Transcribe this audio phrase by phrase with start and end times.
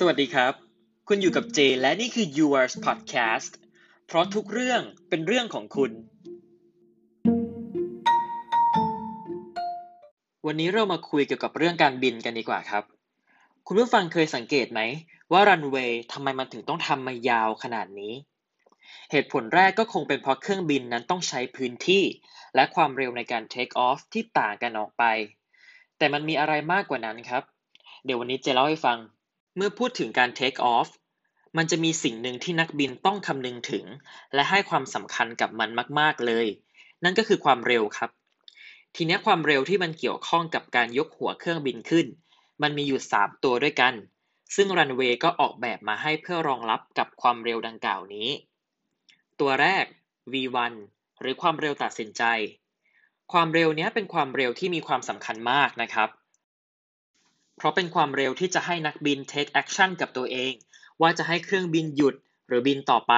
[0.00, 0.54] สวัสดีครับ
[1.08, 3.52] คุณอยู่กับเจ และนี่คือ Yours Podcast
[4.06, 5.90] เพราะทุกเรื่องเป็นเรื่องของคุณ
[10.46, 12.84] วันนี้เรามาคุยเกี่ยวกับเรื่องการบินกันดีกว่าครับ
[13.66, 14.80] คุณผู้ฟังเคยสังเกตไหม
[15.32, 18.14] ว่ารันเวย์ทำไมมันถึงต้องทำมายาวขนาดนี้
[19.10, 22.04] เหตุผลแรกก็คงเป็นเพราะเครื่องบินนั้นต้องใช้พื้นที่
[22.54, 25.04] และความเร็วในการ take off ที่ต่างกันออกไป
[25.98, 27.42] แต่มันมีอะไรมากกว่านั้นครับ
[28.04, 28.98] เดี๋ยววันนี้เจเล่าให้ฟัง
[29.56, 30.88] เมื่อพูดถึงการ take off
[31.56, 33.84] มันจะมีสิ่งหนึ่งที่นักบินต้องคำนึงถึง
[34.34, 36.46] และให้ความสำคัญกับมันมาก ๆ เลย
[37.04, 38.10] นั่นก็คือความเร็วครับ
[38.96, 42.06] ทีนี้ความเร็วที่มันเกี่ยวข้องกับการยกหัวเครื่องบินขึ้น
[42.62, 43.94] มันมีอยู่ 3 ตัวด้วยกัน
[44.56, 48.28] ซึ่งรันเวย์ก็ออกแบบมาให้เพื่อรองรับกับความเร็วดังกล่าวนี้
[49.40, 49.84] ตัวแรก
[50.32, 50.74] V1
[51.20, 52.22] หรือความเร็วตัดสินใจ
[53.32, 56.08] ความเร็วนี้เป็นความเร็วที่มีความสำคัญมากนะครับ
[57.56, 60.52] เพราะเป็นความเร็วที่จะให้นักบิน take action กับตัวเอง
[61.00, 62.14] ว่าจะให้เครื่องบินหยุด
[62.48, 63.14] หรือบินต่อไป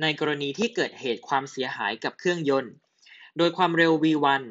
[0.00, 2.72] ในกรณีที่เกิดเหตุความเสียหายกับเครื่องยนต์
[3.38, 4.42] โดยความเร็ว V1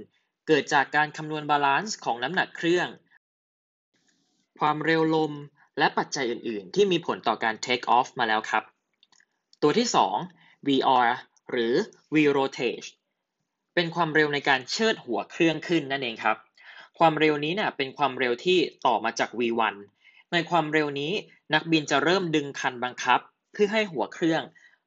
[0.48, 2.88] เกิดจากการคำนวณ balance ของน้ำหนักเครื่อง
[4.60, 5.34] ความเร็วลม
[5.78, 8.64] และปัจจัยอื่น ๆ ที่มีผลต่อการ take off มาแล้วครับ
[9.62, 9.88] ตัวที่
[10.28, 11.08] 2 VR
[11.52, 11.74] หรือ
[12.14, 12.88] V rotate
[13.76, 16.38] เป็นความเร็วในการเชิดหัวเครื่องขึ้นนั่นเองครับ
[17.00, 19.76] ความเร็วนี้เนี่ยเป็นความเร็วที่ต่อมาจาก V1
[20.32, 21.14] ในความเร็วนี้
[21.54, 23.20] นักบินจะเริ่มดึงคันบังคับ
[23.54, 24.44] เพื่อให้หัวเครื่อง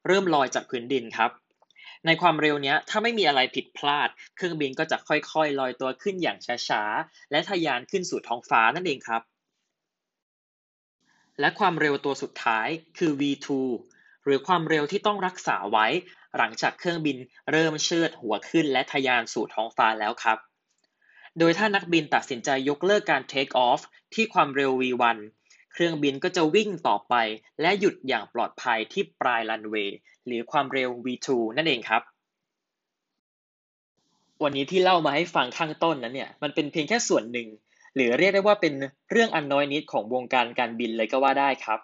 [0.07, 1.31] เริ่มลอยจากพื้นดินครับ
[2.05, 6.37] ในความเร็วนี้ถ้าไม่มีอะไรผิดพลาด เครื่องบินก็จะค่อยๆ ลอยตัวขึ้นอย่าง
[6.67, 9.21] ช้าๆ และทะยานขึ้นสู่ท้องฟ้านั่นเองครับ
[11.39, 13.47] และความเร็วตัวสุดท้ายคือ V2
[14.23, 15.87] หรือความเร็วที่ต้องรักษาไว้
[16.37, 17.17] หลังจากเครื่องบิน
[17.51, 20.48] เริ่มเชิดหัวขึ้นและทะยานสู่ท้องฟ้าแล้วครับ
[21.39, 23.81] โดยถ้านักบินตัดสินใจยกเลิกการ take off
[24.13, 25.17] ที่ความเร็ว V1
[25.73, 27.15] เครื่องบินก็จะวิ่งต่อไป
[27.61, 31.27] และหยุดอย่างปลอดภัยที่ปลายรันเวย์หรือความเร็ว V2
[31.57, 32.01] นั่นเองครับ
[34.43, 37.47] วันนี้ที่เล่ามาให้ฟังข้างต้นนั้นเนี่ยมันเป็นเพียงแค่ส่วนหนึ่ง
[37.95, 38.73] หรือเรียกได้ว่าเป็น
[39.11, 41.79] เรื่องอันน้อยนิดของวงการการบินเลยก็ว่าได้ครับ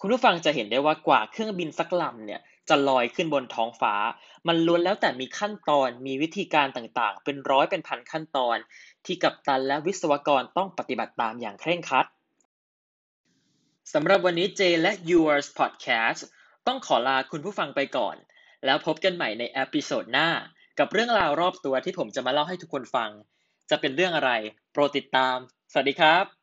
[0.00, 3.94] คุณผู้ฟังจะเห็นได้ว่ากว่าเครื่องบินสักลำเนี่ย จะลอยขึ้นบนท้องฟ้า
[4.48, 8.56] มันล้วนแล้วแต่มีขั้นตอนมีวิธีการต่างๆ เป็นร้อยเป็นพันขั้นตอน
[9.06, 12.06] ที่กัปตันและวิศวกรต้องปฏิบัติตามอย่างเคร่งครัด
[13.92, 16.20] สำหรับวันนี้เจและ Yours Podcast
[16.66, 18.16] ต้องขอลาคุณผู้ฟังไปก่อน
[18.64, 20.28] แล้วพบกันใหม่ใน episode หน้า
[20.78, 23.10] กับเรื่องราวรอบตัวที่ผมจะมาเล่าให้ทุกคนฟัง
[23.70, 24.30] จะเป็นเรื่องอะไร
[24.72, 25.36] โปรดติดตาม
[25.72, 26.35] สวัสดีครับ